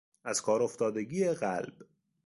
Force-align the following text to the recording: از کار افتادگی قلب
از 0.23 0.41
کار 0.41 0.63
افتادگی 0.63 1.29
قلب 1.33 1.73